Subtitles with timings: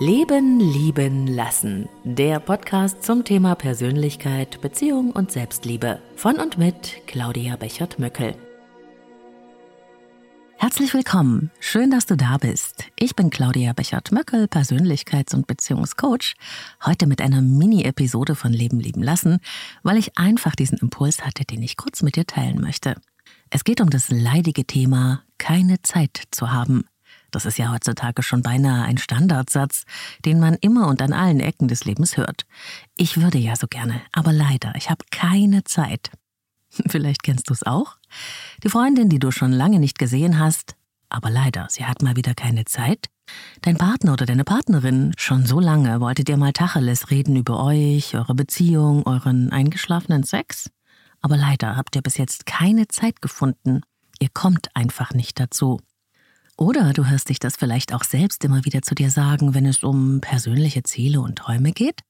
[0.00, 1.88] Leben, Lieben, Lassen.
[2.04, 6.00] Der Podcast zum Thema Persönlichkeit, Beziehung und Selbstliebe.
[6.14, 8.36] Von und mit Claudia Bechert-Möckel.
[10.56, 11.50] Herzlich willkommen.
[11.58, 12.84] Schön, dass du da bist.
[12.96, 16.36] Ich bin Claudia Bechert-Möckel, Persönlichkeits- und Beziehungscoach.
[16.86, 19.40] Heute mit einer Mini-Episode von Leben, Lieben, Lassen,
[19.82, 22.94] weil ich einfach diesen Impuls hatte, den ich kurz mit dir teilen möchte.
[23.50, 26.84] Es geht um das leidige Thema, keine Zeit zu haben.
[27.30, 29.84] Das ist ja heutzutage schon beinahe ein Standardsatz,
[30.24, 32.46] den man immer und an allen Ecken des Lebens hört.
[32.96, 36.10] Ich würde ja so gerne, aber leider, ich habe keine Zeit.
[36.88, 37.96] Vielleicht kennst du es auch?
[38.62, 40.76] Die Freundin, die du schon lange nicht gesehen hast,
[41.10, 43.06] aber leider, sie hat mal wieder keine Zeit.
[43.62, 48.14] Dein Partner oder deine Partnerin, schon so lange wolltet ihr mal Tacheles reden über euch,
[48.14, 50.70] eure Beziehung, euren eingeschlafenen Sex?
[51.20, 53.82] Aber leider habt ihr bis jetzt keine Zeit gefunden.
[54.18, 55.80] Ihr kommt einfach nicht dazu.
[56.58, 59.84] Oder du hörst dich das vielleicht auch selbst immer wieder zu dir sagen, wenn es
[59.84, 62.00] um persönliche Ziele und Träume geht.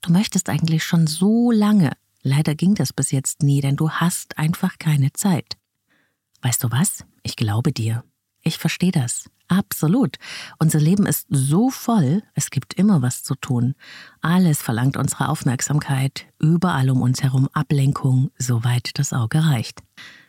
[0.00, 1.92] Du möchtest eigentlich schon so lange.
[2.22, 5.58] Leider ging das bis jetzt nie, denn du hast einfach keine Zeit.
[6.40, 7.04] Weißt du was?
[7.22, 8.02] Ich glaube dir.
[8.42, 9.28] Ich verstehe das.
[9.48, 10.16] Absolut.
[10.58, 13.74] Unser Leben ist so voll, es gibt immer was zu tun.
[14.22, 19.82] Alles verlangt unsere Aufmerksamkeit, überall um uns herum Ablenkung, soweit das Auge reicht.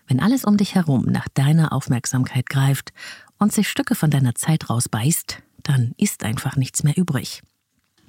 [0.07, 2.93] Wenn alles um dich herum nach deiner Aufmerksamkeit greift
[3.39, 7.41] und sich Stücke von deiner Zeit rausbeißt, dann ist einfach nichts mehr übrig.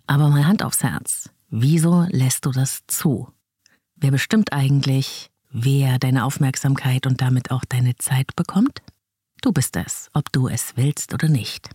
[0.06, 1.30] Aber mal Hand aufs Herz.
[1.50, 3.28] Wieso lässt du das zu?
[3.96, 8.82] Wer bestimmt eigentlich, wer deine Aufmerksamkeit und damit auch deine Zeit bekommt?
[9.42, 11.70] Du bist es, ob du es willst oder nicht.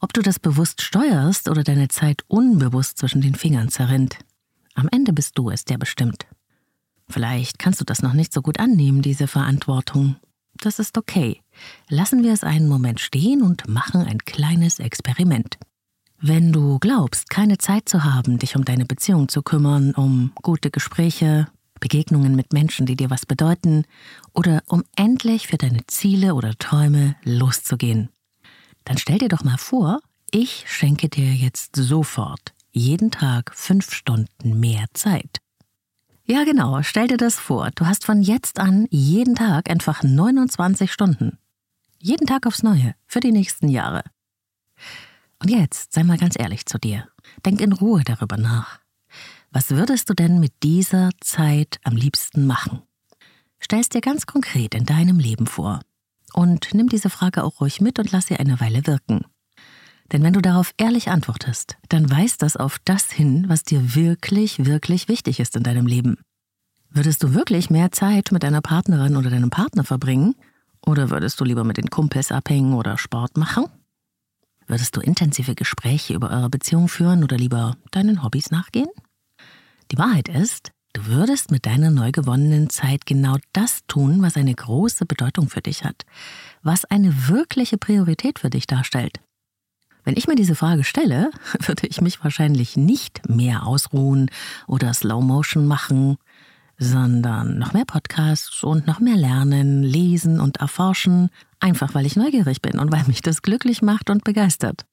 [0.00, 4.18] Ob du das bewusst steuerst oder deine Zeit unbewusst zwischen den Fingern zerrinnt.
[4.74, 6.26] Am Ende bist du es, der bestimmt.
[7.08, 10.16] Vielleicht kannst du das noch nicht so gut annehmen, diese Verantwortung.
[10.64, 11.42] Das ist okay.
[11.90, 15.58] Lassen wir es einen Moment stehen und machen ein kleines Experiment.
[16.18, 20.70] Wenn du glaubst, keine Zeit zu haben, dich um deine Beziehung zu kümmern, um gute
[20.70, 21.48] Gespräche,
[21.80, 23.84] Begegnungen mit Menschen, die dir was bedeuten,
[24.32, 28.08] oder um endlich für deine Ziele oder Träume loszugehen,
[28.86, 34.58] dann stell dir doch mal vor, ich schenke dir jetzt sofort jeden Tag fünf Stunden
[34.60, 35.43] mehr Zeit.
[36.26, 36.82] Ja, genau.
[36.82, 37.70] Stell dir das vor.
[37.74, 41.38] Du hast von jetzt an jeden Tag einfach 29 Stunden.
[41.98, 42.94] Jeden Tag aufs Neue.
[43.06, 44.02] Für die nächsten Jahre.
[45.38, 47.06] Und jetzt, sei mal ganz ehrlich zu dir.
[47.44, 48.80] Denk in Ruhe darüber nach.
[49.50, 52.82] Was würdest du denn mit dieser Zeit am liebsten machen?
[53.60, 55.80] Stell es dir ganz konkret in deinem Leben vor.
[56.32, 59.26] Und nimm diese Frage auch ruhig mit und lass sie eine Weile wirken.
[60.12, 64.64] Denn wenn du darauf ehrlich antwortest, dann weist das auf das hin, was dir wirklich,
[64.66, 66.18] wirklich wichtig ist in deinem Leben.
[66.90, 70.36] Würdest du wirklich mehr Zeit mit deiner Partnerin oder deinem Partner verbringen?
[70.86, 73.66] Oder würdest du lieber mit den Kumpels abhängen oder Sport machen?
[74.66, 78.88] Würdest du intensive Gespräche über eure Beziehung führen oder lieber deinen Hobbys nachgehen?
[79.90, 84.54] Die Wahrheit ist, du würdest mit deiner neu gewonnenen Zeit genau das tun, was eine
[84.54, 86.04] große Bedeutung für dich hat,
[86.62, 89.20] was eine wirkliche Priorität für dich darstellt.
[90.04, 94.30] Wenn ich mir diese Frage stelle, würde ich mich wahrscheinlich nicht mehr ausruhen
[94.66, 96.16] oder Slow Motion machen.
[96.76, 101.30] sondern noch mehr Podcasts und noch mehr lernen, lesen und erforschen,
[101.60, 104.84] einfach weil ich neugierig bin und weil mich das glücklich macht und begeistert.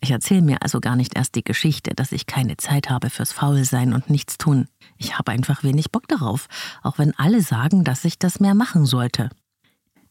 [0.00, 3.32] Ich erzähle mir also gar nicht erst die Geschichte, dass ich keine Zeit habe fürs
[3.32, 4.68] Faulsein und nichts tun.
[4.98, 6.46] Ich habe einfach wenig Bock darauf,
[6.84, 9.30] auch wenn alle sagen, dass ich das mehr machen sollte.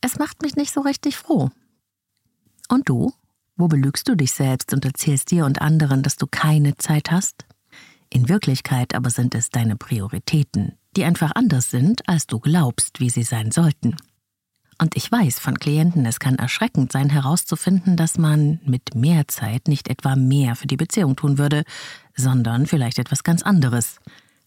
[0.01, 1.49] Es macht mich nicht so richtig froh.
[2.67, 3.13] Und du?
[3.57, 7.45] Wo belügst du dich selbst und erzählst dir und anderen, dass du keine Zeit hast?
[8.09, 13.09] In Wirklichkeit aber sind es deine Prioritäten, die einfach anders sind, als du glaubst, wie
[13.09, 13.95] sie sein sollten.
[14.77, 19.69] Und ich weiß von Klienten, es kann erschreckend sein herauszufinden, dass man mit mehr Zeit
[19.69, 21.63] nicht etwa mehr für die Beziehung tun würde,
[22.13, 23.99] sondern vielleicht etwas ganz anderes.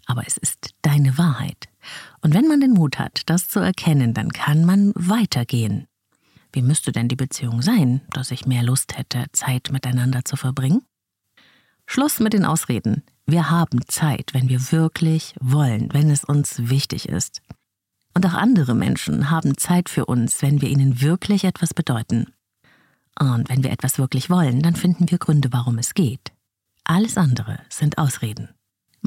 [0.04, 1.68] Aber es ist deine Wahrheit.
[2.20, 5.87] Und wenn man den Mut hat, das zu erkennen, dann kann man weitergehen.
[6.58, 10.82] Wie müsste denn die Beziehung sein, dass ich mehr Lust hätte, Zeit miteinander zu verbringen?
[11.86, 13.04] Schluss mit den Ausreden.
[13.26, 17.42] Wir haben Zeit, wenn wir wirklich wollen, wenn es uns wichtig ist.
[18.12, 22.32] Und auch andere Menschen haben Zeit für uns, wenn wir ihnen wirklich etwas bedeuten.
[23.20, 26.32] Und wenn wir etwas wirklich wollen, dann finden wir Gründe, warum es geht.
[26.82, 28.48] Alles andere sind Ausreden.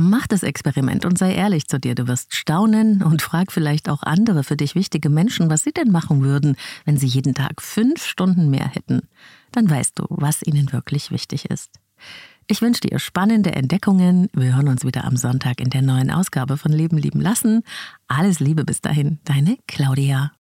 [0.01, 1.93] Mach das Experiment und sei ehrlich zu dir.
[1.93, 5.91] Du wirst staunen und frag vielleicht auch andere für dich wichtige Menschen, was sie denn
[5.91, 6.55] machen würden,
[6.85, 9.01] wenn sie jeden Tag fünf Stunden mehr hätten.
[9.51, 11.69] Dann weißt du, was ihnen wirklich wichtig ist.
[12.47, 14.27] Ich wünsche dir spannende Entdeckungen.
[14.33, 17.61] Wir hören uns wieder am Sonntag in der neuen Ausgabe von Leben lieben lassen.
[18.07, 20.31] Alles Liebe bis dahin, deine Claudia.